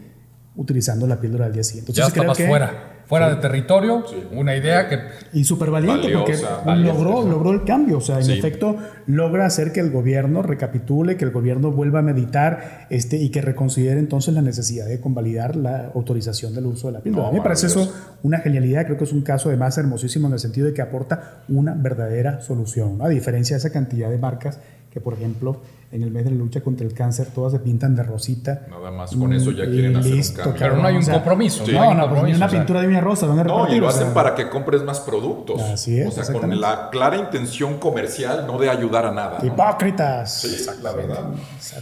[0.56, 1.92] utilizando la píldora del día siguiente.
[1.92, 4.98] Entonces, ya estabas fuera fuera de territorio, una idea que...
[5.32, 6.36] Y súper valiente porque
[6.76, 11.24] logró, logró el cambio, o sea, en efecto logra hacer que el gobierno recapitule, que
[11.24, 15.92] el gobierno vuelva a meditar este, y que reconsidere entonces la necesidad de convalidar la
[15.94, 17.28] autorización del uso de la píldora.
[17.28, 17.92] a mí me parece eso
[18.22, 21.42] una genialidad, creo que es un caso además hermosísimo en el sentido de que aporta
[21.48, 24.58] una verdadera solución, a diferencia de esa cantidad de marcas
[24.96, 25.58] que por ejemplo
[25.92, 28.62] en el mes de la lucha contra el cáncer todas se pintan de rosita.
[28.70, 30.54] Nada más con eso ya quieren hacer un cambio.
[30.58, 31.64] Pero no hay un compromiso.
[31.70, 33.26] No, no, pues ni una pintura de una rosa.
[33.26, 35.60] Van a no, y lo hacen para que compres más productos.
[35.60, 36.08] Así es.
[36.08, 39.38] O sea, con la clara intención comercial, no de ayudar a nada.
[39.42, 40.40] Hipócritas.
[40.40, 41.24] Sí, la verdad.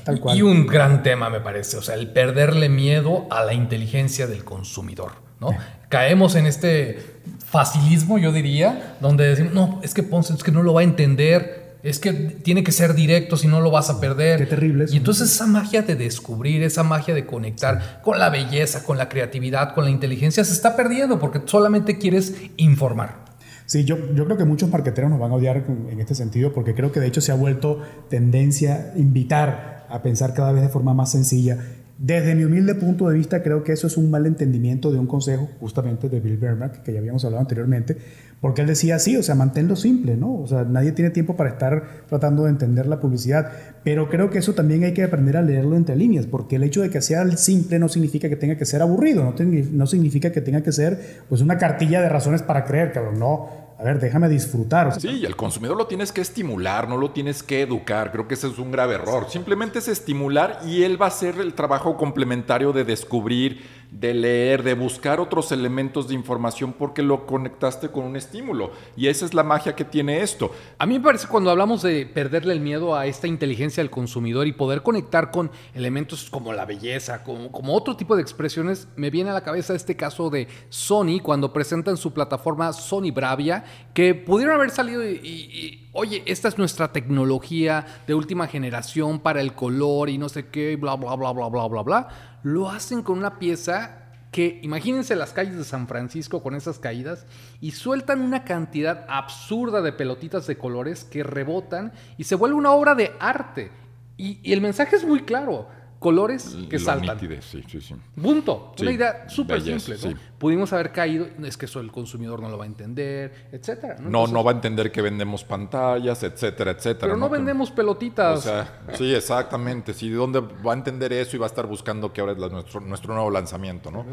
[0.03, 0.37] tal cual.
[0.37, 1.77] Y un gran tema, me parece.
[1.77, 5.13] O sea, el perderle miedo a la inteligencia del consumidor.
[5.39, 5.51] ¿no?
[5.89, 6.99] Caemos en este
[7.47, 10.85] facilismo, yo diría, donde decimos, no, es que Ponce es que no lo va a
[10.85, 14.39] entender es que tiene que ser directo, si no lo vas a perder.
[14.39, 14.87] Qué terrible.
[14.91, 19.11] y entonces esa magia de descubrir, esa magia de conectar con la belleza, con la
[19.11, 23.25] creatividad, con la inteligencia, se está perdiendo porque solamente quieres informar.
[23.67, 26.75] Sí, yo, yo creo que muchos marqueteros nos van a odiar en este sentido porque
[26.75, 30.95] creo que de hecho se ha vuelto tendencia invitar a pensar cada vez de forma
[30.95, 31.59] más sencilla
[31.99, 35.07] desde mi humilde punto de vista, creo que eso es un mal entendimiento de un
[35.07, 37.97] consejo justamente de Bill Bernard, que ya habíamos hablado anteriormente,
[38.41, 40.35] porque él decía así, o sea, manténlo simple, ¿no?
[40.35, 43.53] O sea, nadie tiene tiempo para estar tratando de entender la publicidad,
[43.85, 46.83] pero creo que eso también hay que aprender a leerlo entre líneas, porque el hecho
[46.83, 49.35] de que sea simple no significa que tenga que ser aburrido, no,
[49.73, 53.64] no significa que tenga que ser pues una cartilla de razones para creer, cabrón, no
[53.85, 54.99] a ver, déjame disfrutar.
[54.99, 58.13] Sí, el consumidor lo tienes que estimular, no lo tienes que educar.
[58.13, 59.27] Creo que ese es un grave error.
[59.29, 63.63] Simplemente es estimular y él va a hacer el trabajo complementario de descubrir,
[63.95, 68.73] de leer, de buscar otros elementos de información porque lo conectaste con un estímulo.
[68.97, 70.51] Y esa es la magia que tiene esto.
[70.79, 74.49] A mí me parece cuando hablamos de perderle el miedo a esta inteligencia del consumidor
[74.49, 79.31] y poder conectar con elementos como la belleza, como, otro tipo de expresiones, me viene
[79.31, 83.65] a la cabeza este caso de Sony cuando presentan su plataforma Sony Bravia,
[83.95, 89.55] que pudieron haber salido y, oye, esta es nuestra tecnología de última generación para el
[89.55, 93.19] color y no sé qué, bla, bla, bla, bla, bla, bla, bla lo hacen con
[93.19, 97.27] una pieza que imagínense las calles de San Francisco con esas caídas
[97.61, 102.73] y sueltan una cantidad absurda de pelotitas de colores que rebotan y se vuelve una
[102.73, 103.73] obra de arte.
[104.17, 105.69] Y, y el mensaje es muy claro
[106.05, 107.19] colores que saltan.
[107.19, 107.95] sí, sí, sí.
[108.21, 108.75] Punto.
[108.79, 109.97] Una idea súper simple.
[110.39, 113.97] Pudimos haber caído, es que eso el consumidor no lo va a entender, etcétera.
[114.01, 117.07] No, no, va a entender que vendemos pantallas, etcétera, etcétera.
[117.07, 118.41] Pero no, vendemos pelotitas.
[118.41, 119.95] O sea, sí, exactamente.
[119.95, 122.81] Sí, ¿dónde va a entender eso y va a estar buscando que ahora es nuestro,
[122.81, 124.05] nuestro nuevo lanzamiento, ¿no?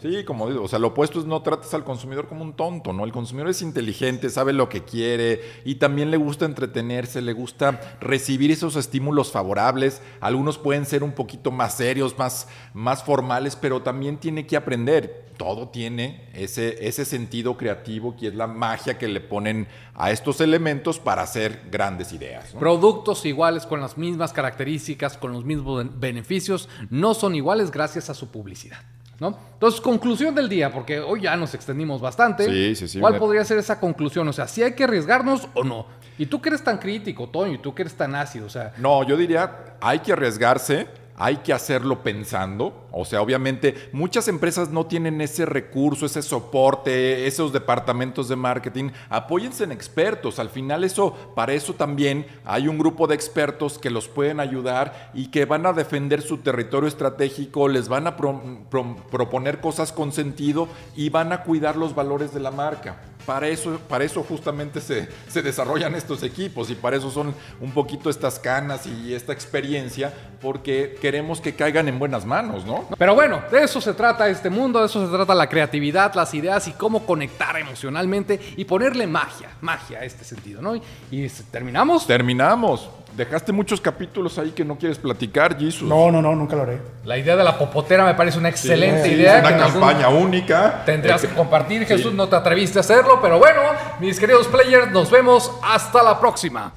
[0.00, 2.92] Sí, como digo, o sea, lo opuesto es no trates al consumidor como un tonto,
[2.92, 3.04] ¿no?
[3.04, 7.80] El consumidor es inteligente, sabe lo que quiere y también le gusta entretenerse, le gusta
[8.00, 10.00] recibir esos estímulos favorables.
[10.20, 15.26] Algunos pueden ser un poquito más serios, más, más formales, pero también tiene que aprender.
[15.36, 20.40] Todo tiene ese, ese sentido creativo que es la magia que le ponen a estos
[20.40, 22.54] elementos para hacer grandes ideas.
[22.58, 28.14] Productos iguales con las mismas características, con los mismos beneficios, no son iguales gracias a
[28.14, 28.78] su publicidad.
[29.18, 29.38] ¿No?
[29.54, 32.44] Entonces, conclusión del día, porque hoy ya nos extendimos bastante.
[32.44, 33.00] Sí, sí, sí.
[33.00, 34.28] ¿Cuál podría ser esa conclusión?
[34.28, 35.86] O sea, si hay que arriesgarnos o no.
[36.18, 38.74] Y tú que eres tan crítico, Toño, y tú que eres tan ácido, o sea.
[38.76, 40.86] No, yo diría, hay que arriesgarse
[41.16, 42.86] hay que hacerlo pensando.
[42.92, 48.90] O sea, obviamente muchas empresas no tienen ese recurso, ese soporte, esos departamentos de marketing.
[49.08, 50.38] Apóyense en expertos.
[50.38, 55.10] Al final eso, para eso también hay un grupo de expertos que los pueden ayudar
[55.14, 60.68] y que van a defender su territorio estratégico, les van a proponer cosas con sentido
[60.94, 63.15] y van a cuidar los valores de la marca.
[63.26, 67.72] Para eso, para eso justamente se, se, desarrollan estos equipos y para eso son un
[67.72, 72.88] poquito estas canas y esta experiencia, porque queremos que caigan en buenas manos, ¿no?
[72.96, 76.32] Pero bueno, de eso se trata este mundo, de eso se trata la creatividad, las
[76.34, 80.76] ideas y cómo conectar emocionalmente y ponerle magia, magia a este sentido, ¿no?
[81.10, 82.06] Y, terminamos.
[82.06, 82.88] Terminamos.
[83.16, 85.88] Dejaste muchos capítulos ahí que no quieres platicar, Jesus.
[85.88, 86.82] No, no, no, nunca lo haré.
[87.02, 89.38] La idea de la popotera me parece una excelente idea.
[89.40, 90.82] Una campaña única.
[90.84, 93.62] Tendrías que compartir, Jesús, no te atreviste a hacerlo, pero bueno,
[94.00, 96.72] mis queridos players, nos vemos hasta la próxima.